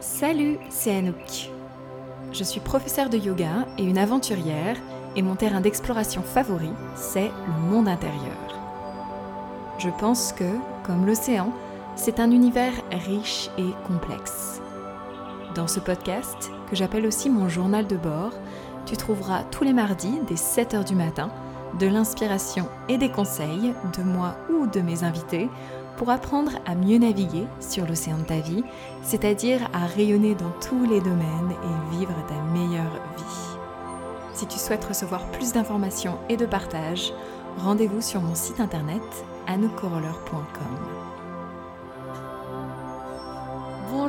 [0.00, 1.50] Salut, c'est Anouk.
[2.32, 4.78] Je suis professeure de yoga et une aventurière
[5.14, 8.16] et mon terrain d'exploration favori, c'est le monde intérieur.
[9.78, 11.52] Je pense que, comme l'océan,
[11.96, 14.62] c'est un univers riche et complexe.
[15.54, 18.32] Dans ce podcast, que j'appelle aussi mon journal de bord,
[18.86, 21.30] tu trouveras tous les mardis dès 7h du matin
[21.78, 25.50] de l'inspiration et des conseils de moi ou de mes invités
[25.96, 28.64] pour apprendre à mieux naviguer sur l'océan de ta vie,
[29.02, 33.50] c'est-à-dire à rayonner dans tous les domaines et vivre ta meilleure vie.
[34.34, 37.12] Si tu souhaites recevoir plus d'informations et de partage,
[37.58, 39.02] rendez-vous sur mon site internet
[39.46, 41.09] anoukoroller.com.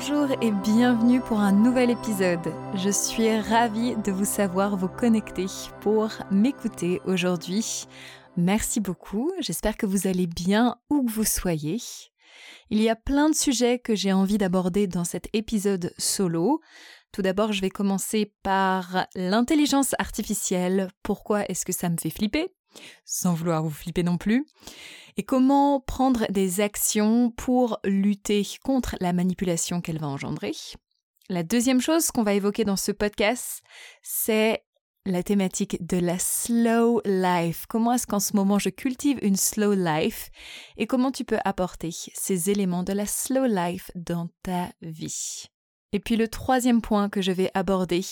[0.03, 2.51] Bonjour et bienvenue pour un nouvel épisode.
[2.73, 5.45] Je suis ravie de vous savoir vous connecter
[5.79, 7.85] pour m'écouter aujourd'hui.
[8.35, 11.77] Merci beaucoup, j'espère que vous allez bien où que vous soyez.
[12.71, 16.61] Il y a plein de sujets que j'ai envie d'aborder dans cet épisode solo.
[17.11, 20.89] Tout d'abord, je vais commencer par l'intelligence artificielle.
[21.03, 22.51] Pourquoi est-ce que ça me fait flipper?
[23.05, 24.45] Sans vouloir vous flipper non plus.
[25.17, 30.53] Et comment prendre des actions pour lutter contre la manipulation qu'elle va engendrer?
[31.29, 33.61] La deuxième chose qu'on va évoquer dans ce podcast,
[34.01, 34.63] c'est
[35.05, 37.65] la thématique de la slow life.
[37.67, 40.29] Comment est-ce qu'en ce moment je cultive une slow life
[40.77, 45.45] et comment tu peux apporter ces éléments de la slow life dans ta vie?
[45.93, 48.05] Et puis le troisième point que je vais aborder,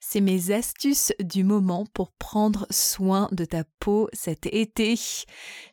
[0.00, 4.98] c'est mes astuces du moment pour prendre soin de ta peau cet été.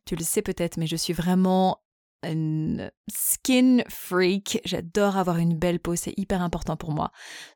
[0.05, 1.79] Tu le sais peut-être, mais je suis vraiment
[2.23, 4.61] une skin freak.
[4.65, 7.11] J'adore avoir une belle peau, c'est hyper important pour moi.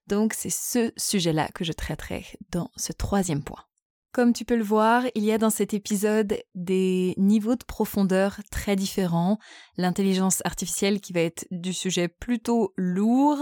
[0.08, 3.64] Donc c'est ce sujet-là que je traiterai dans ce troisième point.
[4.14, 8.42] Comme tu peux le voir, il y a dans cet épisode des niveaux de profondeur
[8.52, 9.40] très différents.
[9.76, 13.40] L'intelligence artificielle qui va être du sujet plutôt lourd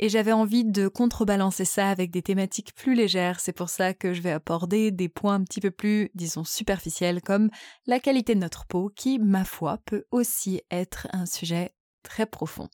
[0.00, 3.38] et j'avais envie de contrebalancer ça avec des thématiques plus légères.
[3.38, 7.22] C'est pour ça que je vais aborder des points un petit peu plus, disons, superficiels
[7.22, 7.48] comme
[7.86, 11.70] la qualité de notre peau qui, ma foi, peut aussi être un sujet
[12.02, 12.68] très profond.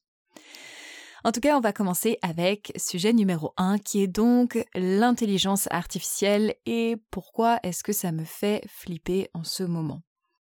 [1.25, 6.55] En tout cas, on va commencer avec sujet numéro 1 qui est donc l'intelligence artificielle
[6.67, 10.03] et pourquoi est-ce que ça me fait flipper en ce moment.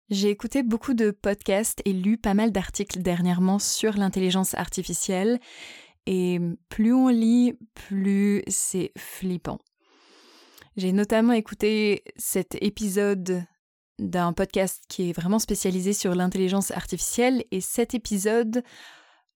[0.10, 5.40] J'ai écouté beaucoup de podcasts et lu pas mal d'articles dernièrement sur l'intelligence artificielle
[6.06, 6.40] et
[6.70, 9.60] plus on lit, plus c'est flippant.
[10.78, 13.44] J'ai notamment écouté cet épisode
[14.00, 18.64] d'un podcast qui est vraiment spécialisé sur l'intelligence artificielle et cet épisode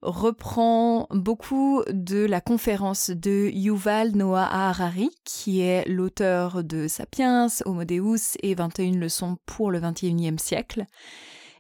[0.02, 7.84] reprend beaucoup de la conférence de Yuval Noah Harari, qui est l'auteur de Sapiens, Homo
[7.84, 10.86] Deus et 21 leçons pour le 21e siècle.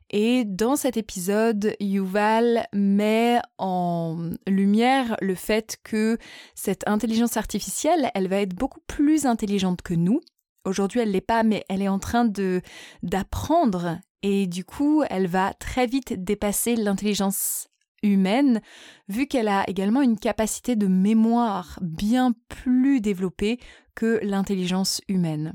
[0.10, 6.18] Et dans cet épisode, Yuval met en lumière le fait que
[6.54, 10.20] cette intelligence artificielle, elle va être beaucoup plus intelligente que nous.
[10.66, 12.62] Aujourd'hui, elle l'est pas, mais elle est en train de
[13.04, 17.68] d'apprendre et du coup, elle va très vite dépasser l'intelligence
[18.04, 18.62] humaine,
[19.08, 23.60] vu qu'elle a également une capacité de mémoire bien plus développée
[23.96, 25.54] que l'intelligence humaine.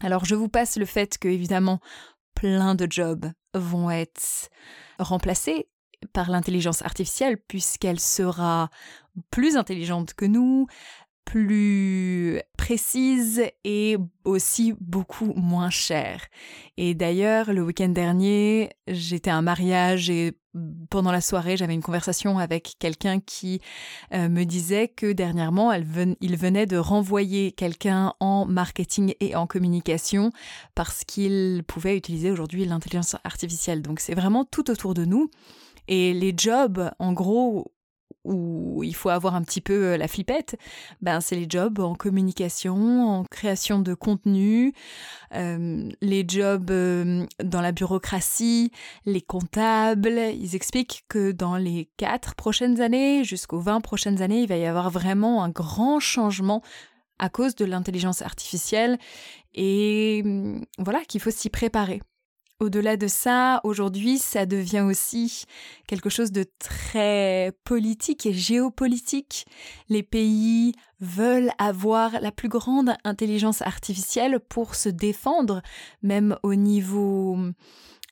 [0.00, 1.80] Alors je vous passe le fait que évidemment
[2.34, 4.48] plein de jobs vont être
[4.98, 5.68] remplacés
[6.12, 8.70] par l'intelligence artificielle puisqu'elle sera
[9.30, 10.66] plus intelligente que nous,
[11.24, 16.26] plus précise et aussi beaucoup moins chère.
[16.76, 20.34] Et d'ailleurs, le week-end dernier, j'étais à un mariage et
[20.90, 23.62] pendant la soirée, j'avais une conversation avec quelqu'un qui
[24.12, 30.30] euh, me disait que dernièrement, il venait de renvoyer quelqu'un en marketing et en communication
[30.74, 33.80] parce qu'il pouvait utiliser aujourd'hui l'intelligence artificielle.
[33.80, 35.30] Donc c'est vraiment tout autour de nous.
[35.90, 37.72] Et les jobs, en gros,
[38.24, 40.56] où il faut avoir un petit peu euh, la flippette,
[41.00, 44.72] ben c'est les jobs en communication, en création de contenu,
[45.34, 48.72] euh, les jobs euh, dans la bureaucratie,
[49.06, 50.18] les comptables.
[50.34, 54.66] Ils expliquent que dans les quatre prochaines années, jusqu'aux 20 prochaines années, il va y
[54.66, 56.62] avoir vraiment un grand changement
[57.18, 58.98] à cause de l'intelligence artificielle
[59.54, 60.22] et
[60.78, 62.00] voilà qu'il faut s'y préparer.
[62.60, 65.44] Au-delà de ça, aujourd'hui, ça devient aussi
[65.86, 69.46] quelque chose de très politique et géopolitique.
[69.88, 75.62] Les pays veulent avoir la plus grande intelligence artificielle pour se défendre,
[76.02, 77.38] même au niveau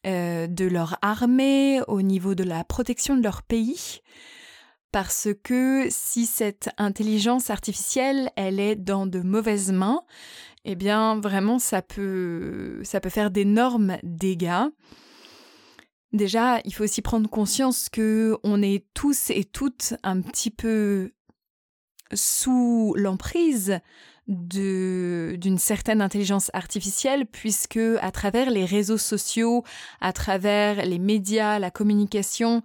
[0.06, 4.00] euh, de leur armée, au niveau de la protection de leur pays.
[4.92, 10.02] Parce que si cette intelligence artificielle, elle est dans de mauvaises mains,
[10.68, 14.66] eh bien vraiment ça peut, ça peut faire d'énormes dégâts.
[16.12, 21.12] Déjà, il faut aussi prendre conscience que on est tous et toutes un petit peu
[22.12, 23.78] sous l'emprise
[24.26, 29.62] d'une certaine intelligence artificielle puisque à travers les réseaux sociaux,
[30.00, 32.62] à travers les médias, la communication,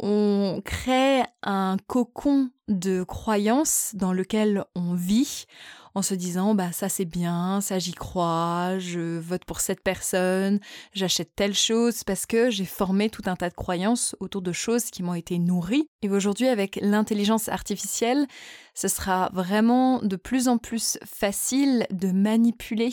[0.00, 5.46] on crée un cocon de croyances dans lequel on vit
[5.94, 10.60] en se disant bah ça c'est bien, ça j'y crois, je vote pour cette personne,
[10.92, 14.86] j'achète telle chose parce que j'ai formé tout un tas de croyances autour de choses
[14.90, 15.88] qui m'ont été nourries.
[16.02, 18.26] Et aujourd'hui avec l'intelligence artificielle,
[18.74, 22.92] ce sera vraiment de plus en plus facile de manipuler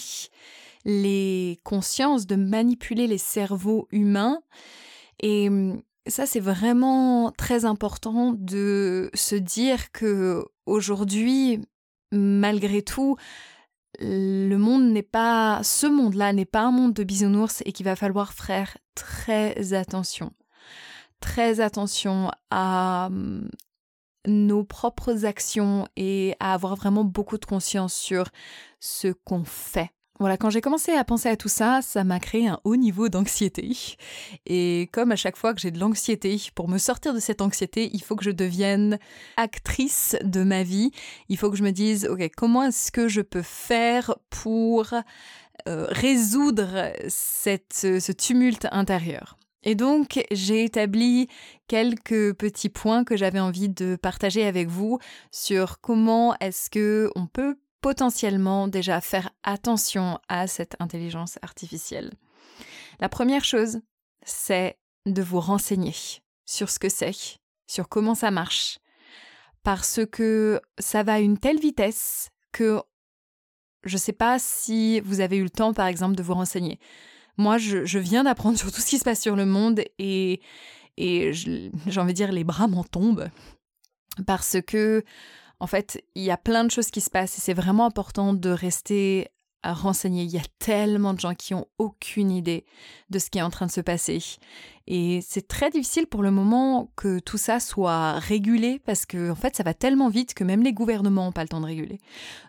[0.85, 4.39] les consciences, de manipuler les cerveaux humains
[5.21, 5.49] et
[6.07, 11.61] ça, c'est vraiment très important de se dire que aujourd'hui,
[12.11, 13.17] malgré tout,
[13.99, 17.95] le monde n'est pas, ce monde-là n'est pas un monde de bisounours et qu'il va
[17.95, 20.31] falloir faire très attention.
[21.19, 23.49] Très attention à hum,
[24.27, 28.25] nos propres actions et à avoir vraiment beaucoup de conscience sur
[28.79, 29.91] ce qu'on fait.
[30.17, 33.09] Voilà, quand j'ai commencé à penser à tout ça, ça m'a créé un haut niveau
[33.09, 33.75] d'anxiété.
[34.45, 37.89] Et comme à chaque fois que j'ai de l'anxiété, pour me sortir de cette anxiété,
[37.91, 38.97] il faut que je devienne
[39.35, 40.91] actrice de ma vie.
[41.27, 44.93] Il faut que je me dise, ok, comment est-ce que je peux faire pour
[45.67, 49.37] euh, résoudre cette, ce tumulte intérieur?
[49.63, 51.27] Et donc, j'ai établi
[51.67, 54.99] quelques petits points que j'avais envie de partager avec vous
[55.31, 62.13] sur comment est-ce que on peut potentiellement déjà faire attention à cette intelligence artificielle.
[62.99, 63.79] La première chose,
[64.23, 65.93] c'est de vous renseigner
[66.47, 67.37] sur ce que c'est,
[67.67, 68.79] sur comment ça marche,
[69.61, 72.81] parce que ça va à une telle vitesse que
[73.83, 76.79] je ne sais pas si vous avez eu le temps, par exemple, de vous renseigner.
[77.37, 80.41] Moi, je, viens d'apprendre sur tout ce qui se passe sur le monde et,
[80.97, 83.29] et j'ai envie de dire, les bras m'en tombent
[84.25, 85.03] parce que
[85.59, 88.33] en fait, il y a plein de choses qui se passent et c'est vraiment important
[88.33, 89.29] de rester
[89.73, 90.23] renseigner.
[90.23, 92.65] Il y a tellement de gens qui ont aucune idée
[93.09, 94.19] de ce qui est en train de se passer.
[94.87, 99.35] Et c'est très difficile pour le moment que tout ça soit régulé parce que, en
[99.35, 101.99] fait, ça va tellement vite que même les gouvernements n'ont pas le temps de réguler.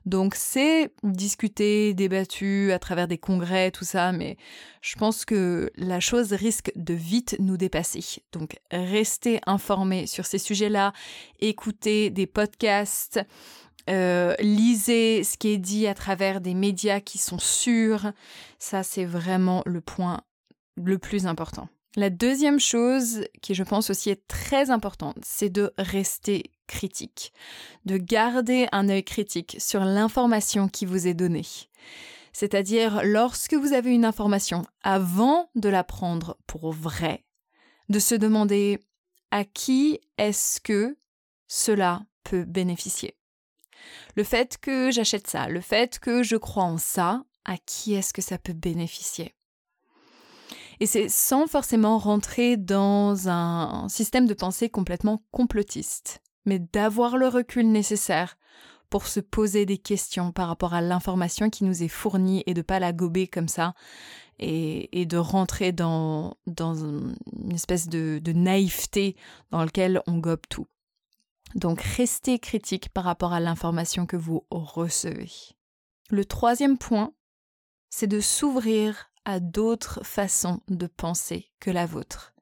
[0.04, 4.36] Donc, c'est discuté, débattu à travers des congrès, tout ça, mais
[4.82, 8.04] je pense que la chose risque de vite nous dépasser.
[8.32, 10.92] Donc, restez informés sur ces sujets-là,
[11.40, 13.20] écoutez des podcasts.
[13.88, 18.12] Euh, lisez ce qui est dit à travers des médias qui sont sûrs.
[18.58, 20.20] Ça, c'est vraiment le point
[20.76, 21.68] le plus important.
[21.96, 27.32] La deuxième chose qui, je pense aussi est très importante, c'est de rester critique,
[27.86, 31.46] de garder un œil critique sur l'information qui vous est donnée.
[32.34, 37.24] C'est-à-dire, lorsque vous avez une information, avant de la prendre pour vraie,
[37.88, 38.78] de se demander
[39.30, 40.98] à qui est-ce que
[41.48, 43.16] cela peut bénéficier.
[44.14, 48.12] Le fait que j'achète ça, le fait que je crois en ça, à qui est-ce
[48.12, 49.34] que ça peut bénéficier?
[50.80, 57.28] Et c'est sans forcément rentrer dans un système de pensée complètement complotiste, mais d'avoir le
[57.28, 58.36] recul nécessaire
[58.90, 62.62] pour se poser des questions par rapport à l'information qui nous est fournie et de
[62.62, 63.74] pas la gober comme ça
[64.38, 69.16] et, de rentrer dans, une espèce de, de naïveté
[69.50, 70.66] dans laquelle on gobe tout.
[71.56, 75.30] Donc restez critique par rapport à l'information que vous recevez.
[76.10, 77.14] Le troisième point,
[77.88, 82.34] c'est de s'ouvrir à d'autres façons de penser que la vôtre.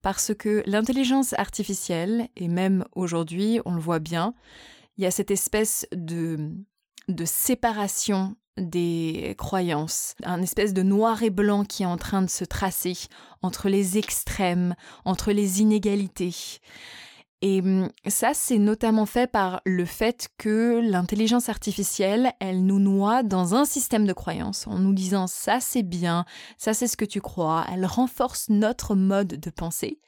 [0.00, 4.32] Parce que l'intelligence artificielle, et même aujourd'hui, on le voit bien,
[4.96, 6.52] il y a cette espèce de,
[7.08, 12.30] de séparation des croyances, un espèce de noir et blanc qui est en train de
[12.30, 12.96] se tracer
[13.42, 16.60] entre les extrêmes, entre les inégalités.
[17.42, 23.22] Et hum, ça, c'est notamment fait par le fait que l'intelligence artificielle, elle nous noie
[23.22, 26.26] dans un système de croyances en nous disant ça c'est bien,
[26.58, 27.64] ça c'est ce que tu crois.
[27.72, 30.00] Elle renforce notre mode de pensée.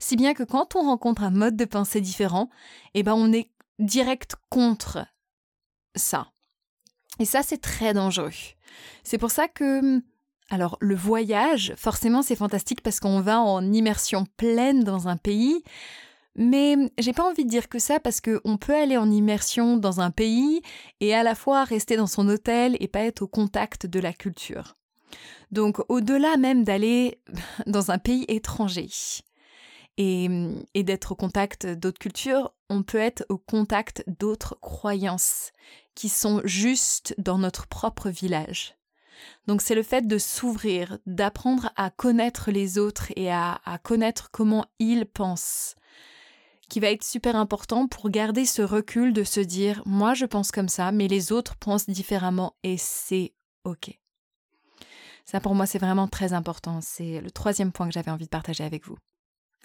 [0.00, 2.50] Si bien que quand on rencontre un mode de pensée différent,
[2.94, 5.06] eh ben on est direct contre
[5.94, 6.28] ça.
[7.18, 8.30] Et ça, c'est très dangereux.
[9.04, 10.02] C'est pour ça que hum,
[10.48, 15.62] alors le voyage, forcément c'est fantastique parce qu'on va en immersion pleine dans un pays.
[16.36, 20.00] Mais j'ai pas envie de dire que ça parce qu'on peut aller en immersion dans
[20.00, 20.62] un pays
[21.00, 24.12] et à la fois rester dans son hôtel et pas être au contact de la
[24.12, 24.76] culture.
[25.50, 27.20] Donc au-delà même d'aller
[27.66, 28.88] dans un pays étranger
[29.96, 30.28] et,
[30.74, 35.50] et d'être au contact d'autres cultures, on peut être au contact d'autres croyances
[35.96, 38.76] qui sont juste dans notre propre village.
[39.46, 44.64] Donc c'est le fait de s'ouvrir, d'apprendre à connaître les autres et à connaître comment
[44.78, 45.74] ils pensent,
[46.70, 50.52] qui va être super important pour garder ce recul de se dire moi je pense
[50.52, 53.34] comme ça, mais les autres pensent différemment et c'est
[53.64, 53.98] ok.
[55.26, 56.80] Ça pour moi c'est vraiment très important.
[56.80, 58.96] C'est le troisième point que j'avais envie de partager avec vous.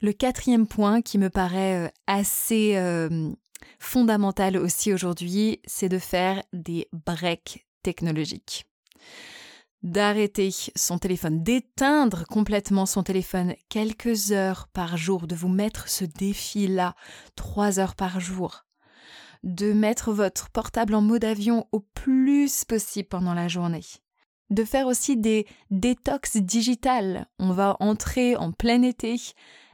[0.02, 3.32] Le quatrième point qui me paraît euh, assez euh,
[3.80, 8.66] fondamental aussi aujourd'hui, c'est de faire des breaks technologiques
[9.86, 16.06] d'arrêter son téléphone, d'éteindre complètement son téléphone quelques heures par jour, de vous mettre ce
[16.06, 16.96] défi-là,
[17.36, 18.65] trois heures par jour,
[19.44, 23.86] de mettre votre portable en mode avion au plus possible pendant la journée,
[24.50, 27.27] de faire aussi des détox digitales.
[27.38, 29.13] On va entrer en plein été.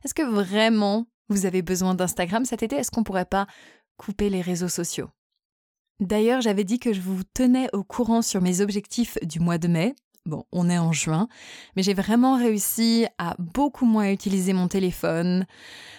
[0.04, 2.76] Est-ce que vraiment vous avez besoin d'Instagram cet été?
[2.76, 3.48] Est-ce qu'on pourrait pas
[3.96, 5.10] couper les réseaux sociaux?
[6.02, 9.68] D'ailleurs, j'avais dit que je vous tenais au courant sur mes objectifs du mois de
[9.68, 9.96] mai.
[10.26, 11.28] Bon, on est en juin,
[11.76, 15.48] mais j'ai vraiment réussi à beaucoup moins utiliser mon téléphone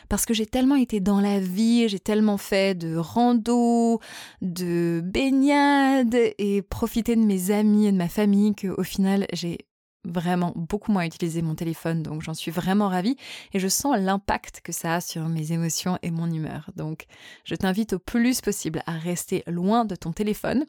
[0.08, 4.00] parce que j'ai tellement été dans la vie, j'ai tellement fait de rando,
[4.40, 9.58] de baignade et profité de mes amis et de ma famille qu'au final, j'ai
[10.04, 13.16] vraiment beaucoup moins utilisé mon téléphone, donc j'en suis vraiment ravie
[13.52, 16.70] et je sens l'impact que ça a sur mes émotions et mon humeur.
[16.76, 17.06] Donc
[17.44, 20.64] je t'invite au plus possible à rester loin de ton téléphone.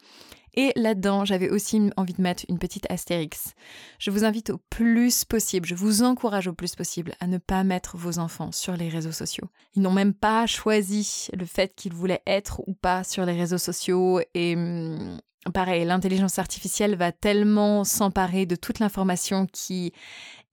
[0.55, 3.53] Et là-dedans, j'avais aussi envie de mettre une petite astérix.
[3.97, 7.63] Je vous invite au plus possible, je vous encourage au plus possible à ne pas
[7.63, 9.49] mettre vos enfants sur les réseaux sociaux.
[9.75, 13.57] Ils n'ont même pas choisi le fait qu'ils voulaient être ou pas sur les réseaux
[13.57, 15.19] sociaux et hum,
[15.51, 19.91] pareil, l'intelligence artificielle va tellement s'emparer de toute l'information qui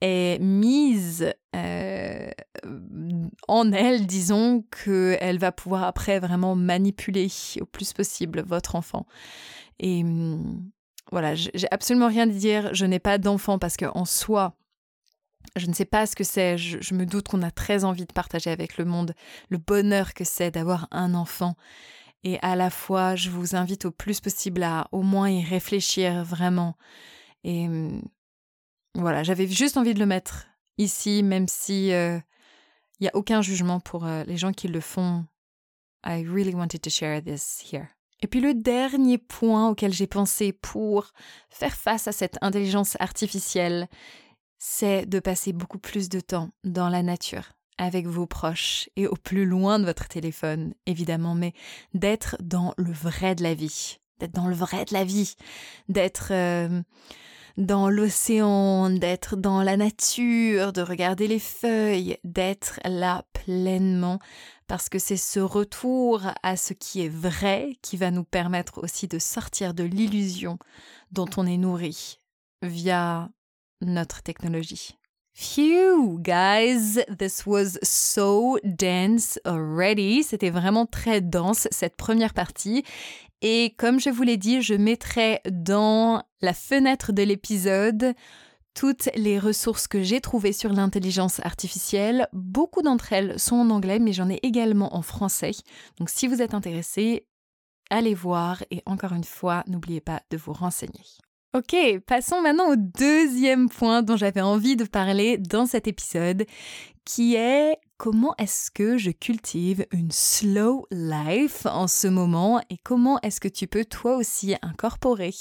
[0.01, 2.31] est mise euh,
[3.49, 7.29] en elle, disons, qu'elle va pouvoir après vraiment manipuler
[7.61, 9.07] au plus possible votre enfant.
[9.79, 10.71] Et hum,
[11.13, 14.57] voilà, j'ai absolument rien à dire, je n'ai pas d'enfant parce qu'en soi,
[15.57, 18.13] je ne sais pas ce que c'est, je me doute qu'on a très envie de
[18.13, 19.15] partager avec le monde
[19.49, 21.57] le bonheur que c'est d'avoir un enfant.
[22.23, 26.23] Et à la fois, je vous invite au plus possible à au moins y réfléchir
[26.25, 26.77] vraiment.
[27.45, 28.03] Et hum,
[28.95, 30.47] voilà, j'avais juste envie de le mettre
[30.77, 32.19] ici, même si il euh,
[33.01, 35.25] n'y a aucun jugement pour euh, les gens qui le font.
[36.05, 37.89] I really wanted to share this here.
[38.23, 41.13] Et puis le dernier point auquel j'ai pensé pour
[41.49, 43.89] faire face à cette intelligence artificielle,
[44.59, 49.17] c'est de passer beaucoup plus de temps dans la nature avec vos proches et au
[49.17, 51.55] plus loin de votre téléphone, évidemment, mais
[51.95, 55.35] d'être dans le vrai de la vie, d'être dans le vrai de la vie,
[55.89, 56.83] d'être euh,
[57.57, 64.19] dans l'océan, d'être dans la nature, de regarder les feuilles, d'être là pleinement,
[64.67, 69.09] parce que c'est ce retour à ce qui est vrai qui va nous permettre aussi
[69.09, 70.59] de sortir de l'illusion
[71.13, 72.19] dont on est nourri
[72.61, 73.31] via
[73.81, 75.00] notre technologie.
[75.43, 80.23] Phew, guys, this was so dense already.
[80.23, 82.85] C'était vraiment très dense cette première partie.
[83.41, 88.15] Et comme je vous l'ai dit, je mettrai dans la fenêtre de l'épisode
[88.75, 92.29] toutes les ressources que j'ai trouvées sur l'intelligence artificielle.
[92.35, 95.53] Beaucoup d'entre elles sont en anglais, mais j'en ai également en français.
[95.97, 97.27] Donc si vous êtes intéressé,
[97.89, 101.07] allez voir et encore une fois, n'oubliez pas de vous renseigner.
[101.53, 101.75] Ok,
[102.07, 106.47] passons maintenant au deuxième point dont j'avais envie de parler dans cet épisode,
[107.05, 113.19] qui est comment est-ce que je cultive une slow life en ce moment et comment
[113.23, 115.35] est-ce que tu peux toi aussi incorporer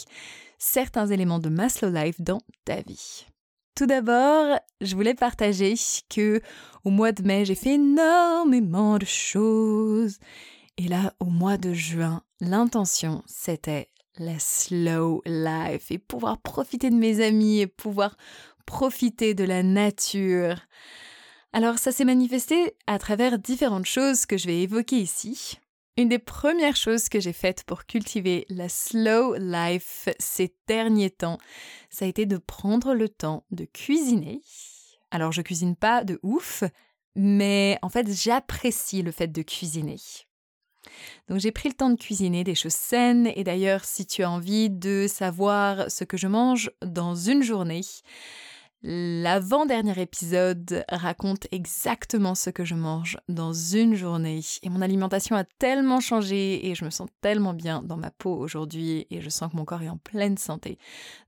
[0.57, 3.27] certains éléments de ma slow life dans ta vie.
[3.75, 5.75] Tout d'abord, je voulais partager
[6.09, 6.41] que
[6.85, 10.17] au mois de mai, j'ai fait énormément de choses.
[10.77, 13.89] Et là, au mois de juin, l'intention, c'était
[14.19, 18.15] la slow life et pouvoir profiter de mes amis et pouvoir
[18.65, 20.55] profiter de la nature.
[21.53, 25.57] Alors ça s'est manifesté à travers différentes choses que je vais évoquer ici.
[25.97, 31.39] Une des premières choses que j'ai faites pour cultiver la slow life ces derniers temps,
[31.89, 34.41] ça a été de prendre le temps de cuisiner.
[35.11, 36.63] Alors je cuisine pas de ouf,
[37.15, 39.97] mais en fait j'apprécie le fait de cuisiner.
[41.27, 44.29] Donc j'ai pris le temps de cuisiner des choses saines et d'ailleurs si tu as
[44.29, 47.81] envie de savoir ce que je mange dans une journée,
[48.81, 55.43] L'avant-dernier épisode raconte exactement ce que je mange dans une journée et mon alimentation a
[55.43, 59.51] tellement changé et je me sens tellement bien dans ma peau aujourd'hui et je sens
[59.51, 60.77] que mon corps est en pleine santé.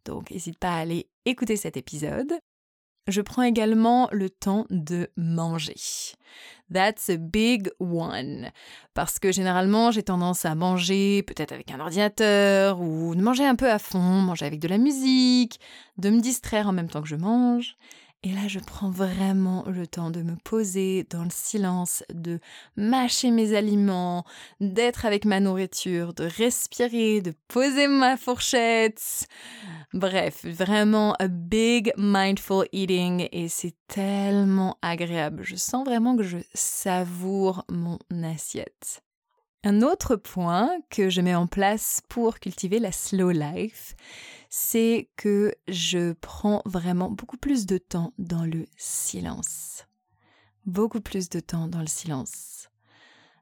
[0.05, 2.31] Donc n'hésite pas à aller écouter cet épisode.
[3.08, 5.75] Je prends également le temps de manger.
[6.74, 8.51] That's a big one.
[8.93, 13.55] Parce que généralement, j'ai tendance à manger peut-être avec un ordinateur ou de manger un
[13.55, 15.60] peu à fond, manger avec de la musique,
[15.98, 17.75] de me distraire en même temps que je mange.
[18.23, 22.39] Et là, je prends vraiment le temps de me poser dans le silence, de
[22.75, 24.25] mâcher mes aliments,
[24.59, 29.25] d'être avec ma nourriture, de respirer, de poser ma fourchette.
[29.93, 35.41] Bref, vraiment a big mindful eating et c'est tellement agréable.
[35.43, 39.01] Je sens vraiment que je savoure mon assiette.
[39.63, 43.95] Un autre point que je mets en place pour cultiver la slow life,
[44.51, 49.88] c'est que je prends vraiment beaucoup plus de temps dans le silence.
[50.65, 52.70] Beaucoup plus de temps dans le silence.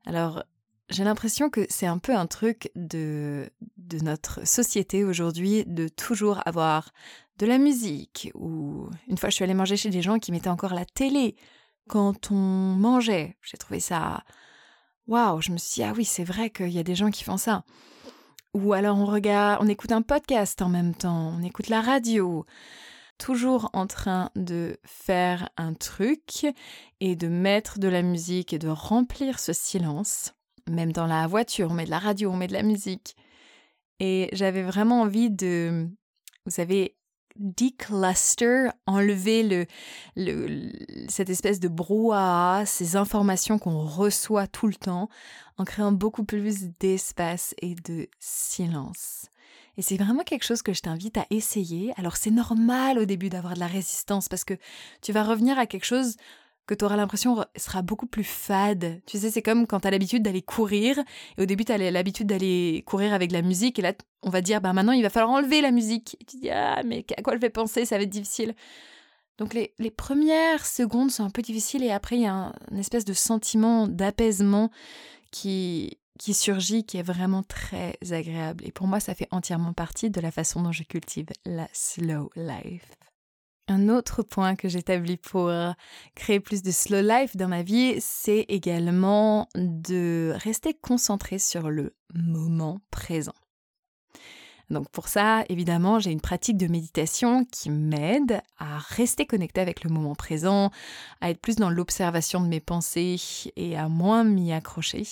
[0.06, 0.44] Alors,
[0.90, 6.48] j'ai l'impression que c'est un peu un truc de, de notre société aujourd'hui de toujours
[6.48, 6.92] avoir
[7.40, 8.32] de la musique.
[8.36, 11.36] Ou une fois, je suis allée manger chez des gens qui mettaient encore la télé
[11.88, 13.36] quand on mangeait.
[13.42, 14.24] J'ai trouvé ça.
[15.08, 15.42] Waouh!
[15.42, 17.38] Je me suis dit, ah oui, c'est vrai qu'il y a des gens qui font
[17.38, 17.64] ça.
[18.56, 22.46] Ou alors on regarde, on écoute un podcast en même temps, on écoute la radio.
[23.20, 26.48] Toujours en train de faire un truc
[27.00, 30.34] et de mettre de la musique et de remplir ce silence.
[30.68, 33.16] Même dans la voiture, on met de la radio, on met de la musique.
[34.00, 35.90] Et j'avais vraiment envie de,
[36.46, 36.96] vous savez,
[37.40, 39.68] decluster, enlever
[40.16, 40.72] le,
[41.08, 45.10] cette espèce de brouhaha, ces informations qu'on reçoit tout le temps,
[45.58, 49.28] en créant beaucoup plus d'espace et de silence.
[49.78, 51.94] Et c'est vraiment quelque chose que je t'invite à essayer.
[51.96, 54.56] Alors c'est normal au début d'avoir de la résistance parce que
[55.02, 56.18] tu vas revenir à quelque chose
[56.70, 59.02] que tu auras l'impression sera beaucoup plus fade.
[59.08, 61.00] Tu sais, c'est comme quand tu as l'habitude d'aller courir,
[61.38, 64.42] et au début tu as l'habitude d'aller courir avec la musique, et là on va
[64.42, 66.16] dire, bah maintenant il va falloir enlever la musique.
[66.28, 68.54] Tu dis, ah mais à quoi je vais penser, ça va être difficile.
[69.40, 72.54] Donc les, les premières secondes sont un peu difficiles, et après il y a un,
[72.72, 74.70] une espèce de sentiment d'apaisement
[75.32, 78.64] qui, qui surgit, qui est vraiment très agréable.
[78.68, 82.30] Et pour moi, ça fait entièrement partie de la façon dont je cultive la slow
[82.36, 82.92] life.
[83.70, 85.52] Un autre point que j'établis pour
[86.16, 91.94] créer plus de slow life dans ma vie, c'est également de rester concentré sur le
[92.16, 93.36] moment présent.
[94.72, 99.84] Donc pour ça, évidemment, j'ai une pratique de méditation qui m'aide à rester connecté avec
[99.84, 100.72] le moment présent,
[101.22, 103.18] à être plus dans l'observation de mes pensées
[103.56, 105.06] et à moins m'y accrocher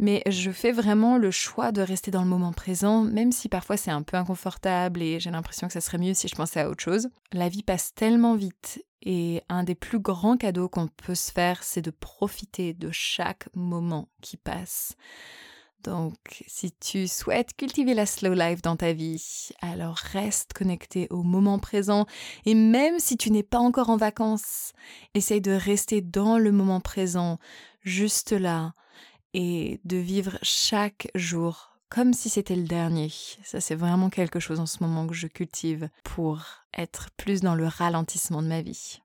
[0.00, 3.76] mais je fais vraiment le choix de rester dans le moment présent, même si parfois
[3.76, 6.70] c'est un peu inconfortable et j'ai l'impression que ça serait mieux si je pensais à
[6.70, 7.10] autre chose.
[7.32, 11.62] La vie passe tellement vite et un des plus grands cadeaux qu'on peut se faire,
[11.62, 14.96] c'est de profiter de chaque moment qui passe.
[15.84, 21.22] Donc, si tu souhaites cultiver la slow life dans ta vie, alors reste connecté au
[21.22, 22.06] moment présent
[22.46, 24.72] et même si tu n'es pas encore en vacances,
[25.12, 27.38] essaye de rester dans le moment présent,
[27.82, 28.72] juste là,
[29.34, 33.10] et de vivre chaque jour comme si c'était le dernier.
[33.42, 36.44] Ça, c'est vraiment quelque chose en ce moment que je cultive pour
[36.76, 39.00] être plus dans le ralentissement de ma vie.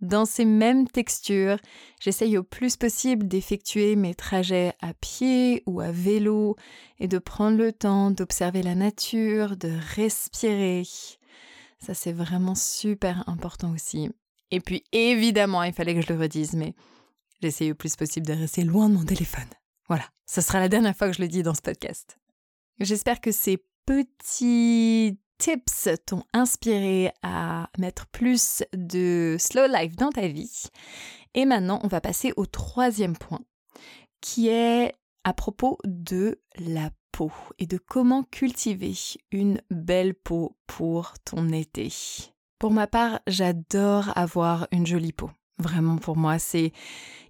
[0.00, 1.58] Dans ces mêmes textures,
[2.00, 6.56] j'essaye au plus possible d'effectuer mes trajets à pied ou à vélo
[6.98, 10.82] et de prendre le temps d'observer la nature, de respirer.
[11.78, 14.10] Ça, c'est vraiment super important aussi.
[14.50, 16.74] Et puis, évidemment, il fallait que je le redise, mais
[17.40, 19.48] j'essaye au plus possible de rester loin de mon téléphone.
[19.88, 22.18] Voilà, ce sera la dernière fois que je le dis dans ce podcast.
[22.80, 30.26] J'espère que ces petits tips t'ont inspiré à mettre plus de slow life dans ta
[30.26, 30.64] vie.
[31.34, 33.40] Et maintenant, on va passer au troisième point,
[34.20, 34.94] qui est
[35.24, 38.94] à propos de la peau et de comment cultiver
[39.30, 41.92] une belle peau pour ton été.
[42.58, 45.30] Pour ma part, j'adore avoir une jolie peau.
[45.58, 46.72] Vraiment, pour moi, c'est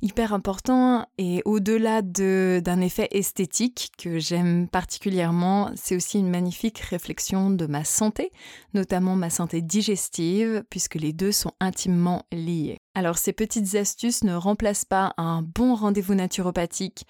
[0.00, 1.06] hyper important.
[1.18, 7.84] Et au-delà d'un effet esthétique que j'aime particulièrement, c'est aussi une magnifique réflexion de ma
[7.84, 8.32] santé,
[8.72, 12.78] notamment ma santé digestive, puisque les deux sont intimement liés.
[12.94, 17.06] Alors, ces petites astuces ne remplacent pas un bon rendez-vous naturopathique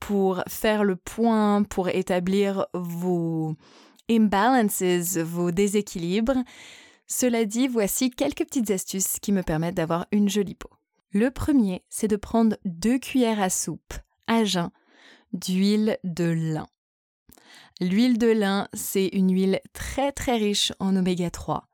[0.00, 3.54] pour faire le point, pour établir vos
[4.10, 6.42] imbalances, vos déséquilibres.
[7.06, 10.70] Cela dit, voici quelques petites astuces qui me permettent d'avoir une jolie peau.
[11.12, 13.94] Le premier, c'est de prendre deux cuillères à soupe
[14.26, 14.70] à jeun
[15.32, 16.66] d'huile de lin.
[17.80, 21.68] L'huile de lin, c'est une huile très très riche en oméga 3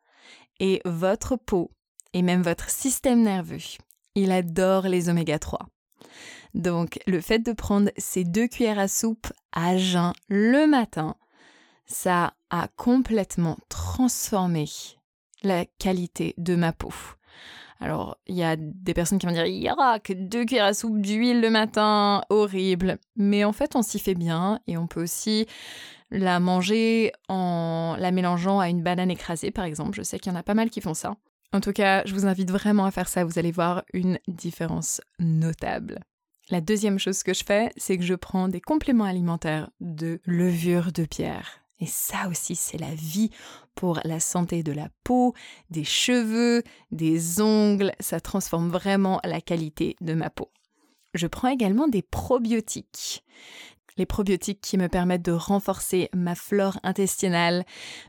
[0.58, 1.70] et votre peau
[2.12, 3.58] et même votre système nerveux,
[4.14, 5.66] il adore les oméga 3.
[6.54, 11.16] Donc le fait de prendre ces deux cuillères à soupe à jeun le matin,
[11.86, 14.66] ça a complètement transformé
[15.42, 16.92] la qualité de ma peau.
[17.80, 19.44] Alors, il y a des personnes qui vont dire
[20.04, 22.98] que deux cuillères à soupe d'huile le matin, horrible.
[23.16, 25.46] Mais en fait, on s'y fait bien et on peut aussi
[26.10, 29.96] la manger en la mélangeant à une banane écrasée, par exemple.
[29.96, 31.16] Je sais qu'il y en a pas mal qui font ça.
[31.52, 35.00] En tout cas, je vous invite vraiment à faire ça, vous allez voir une différence
[35.18, 36.00] notable.
[36.50, 40.92] La deuxième chose que je fais, c'est que je prends des compléments alimentaires de levure
[40.92, 41.64] de pierre.
[41.80, 43.30] Et ça aussi, c'est la vie
[43.74, 45.34] pour la santé de la peau,
[45.70, 47.92] des cheveux, des ongles.
[48.00, 50.50] Ça transforme vraiment la qualité de ma peau.
[51.14, 53.24] Je prends également des probiotiques
[54.00, 57.64] les probiotiques qui me permettent de renforcer ma flore intestinale.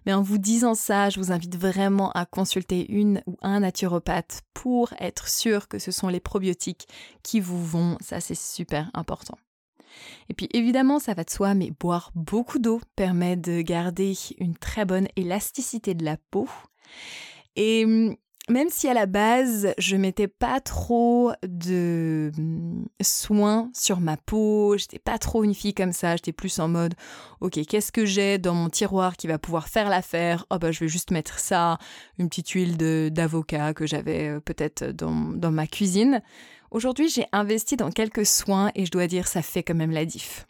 [0.05, 4.41] Mais en vous disant ça, je vous invite vraiment à consulter une ou un naturopathe
[4.53, 6.87] pour être sûr que ce sont les probiotiques
[7.23, 7.97] qui vous vont.
[7.99, 9.37] Ça, c'est super important.
[10.29, 14.55] Et puis évidemment, ça va de soi, mais boire beaucoup d'eau permet de garder une
[14.55, 16.47] très bonne élasticité de la peau.
[17.55, 18.15] Et hum,
[18.49, 24.77] même si à la base, je mettais pas trop de mm, soins sur ma peau,
[24.77, 26.95] j'étais pas trop une fille comme ça, j'étais plus en mode
[27.39, 30.45] OK, qu'est-ce que j'ai dans mon tiroir qui va pouvoir faire l'affaire?
[30.49, 31.77] Oh bah je vais juste mettre ça,
[32.17, 32.77] une petite huile
[33.11, 36.21] d'avocat que j'avais euh, peut-être dans ma cuisine.
[36.71, 40.05] Aujourd'hui, j'ai investi dans quelques soins et je dois dire ça fait quand même la
[40.05, 40.47] diff.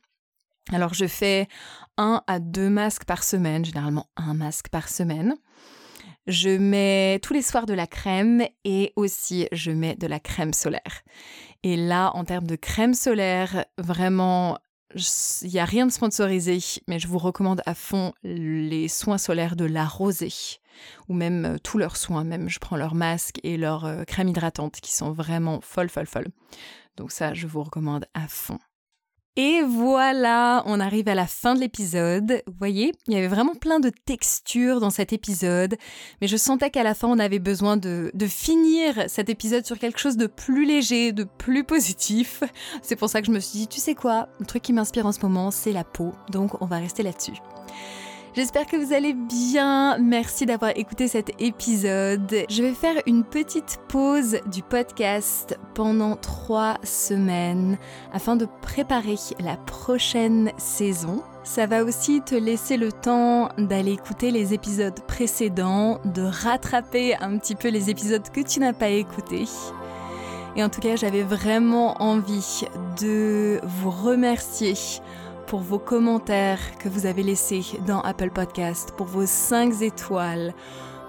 [0.72, 1.48] Alors je fais
[1.98, 5.36] un à deux masques par semaine, généralement un masque par semaine.
[6.28, 10.54] Je mets tous les soirs de la crème et aussi je mets de la crème
[10.54, 11.02] solaire.
[11.64, 14.60] Et là, en termes de crème solaire, vraiment,
[14.96, 19.56] il n'y a rien de sponsorisé, mais je vous recommande à fond les soins solaires
[19.56, 20.34] de la rosée,
[21.08, 24.30] ou même euh, tous leurs soins, même je prends leur masque et leur euh, crème
[24.30, 26.30] hydratante qui sont vraiment folles, folles, folles.
[26.98, 28.60] Donc ça, je vous recommande à fond.
[29.38, 32.44] Et voilà, on arrive à la fin de l'épisode.
[32.48, 35.78] Vous voyez, il y avait vraiment plein de textures dans cet épisode,
[36.20, 39.80] mais je sentais qu'à la fin, on avait besoin de, de, finir cet épisode sur
[39.80, 42.44] quelque chose de plus léger, de plus positif.
[42.82, 45.06] C'est pour ça que je me suis dit, tu sais quoi, le truc qui m'inspire
[45.06, 47.34] en ce moment, c'est la peau, donc on va rester là-dessus.
[48.34, 49.98] J'espère que vous allez bien.
[49.98, 52.46] Merci d'avoir écouté cet épisode.
[52.50, 57.78] Je vais faire une petite pause du podcast pendant trois semaines
[58.14, 61.24] afin de préparer la prochaine saison.
[61.44, 67.38] Ça va aussi te laisser le temps d'aller écouter les épisodes précédents, de rattraper un
[67.38, 69.44] petit peu les épisodes que tu n'as pas écoutés.
[70.56, 72.66] Et en tout cas, j'avais vraiment envie
[73.02, 74.76] de vous remercier
[75.52, 80.54] pour vos commentaires que vous avez laissés dans Apple Podcast, pour vos 5 étoiles,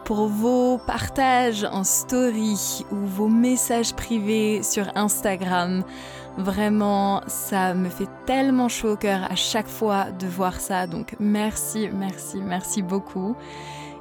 [0.04, 5.84] pour vos partages en story ou vos messages privés sur Instagram.
[6.38, 10.88] Vraiment, ça me fait tellement chaud au cœur à chaque fois de voir ça.
[10.88, 13.36] Donc merci, merci, merci beaucoup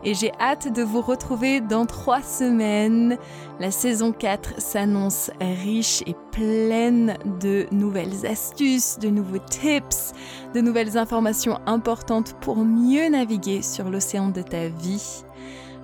[0.04, 3.18] et j'ai hâte de vous retrouver dans trois semaines.
[3.60, 10.14] La saison 4 s'annonce riche et pleine de nouvelles astuces, de nouveaux tips,
[10.54, 15.24] de nouvelles informations importantes pour mieux naviguer sur l'océan de ta vie.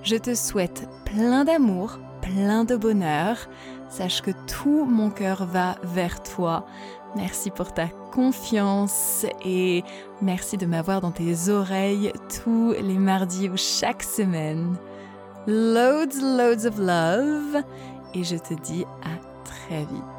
[0.03, 3.47] Je te souhaite plein d'amour, plein de bonheur.
[3.89, 6.65] Sache que tout mon cœur va vers toi.
[7.15, 9.84] Merci pour ta confiance et
[10.21, 12.12] merci de m'avoir dans tes oreilles
[12.43, 14.76] tous les mardis ou chaque semaine.
[15.47, 17.63] Loads, loads of love
[18.13, 20.16] et je te dis à très vite.